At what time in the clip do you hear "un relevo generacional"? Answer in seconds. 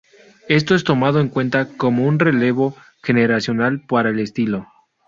2.07-3.81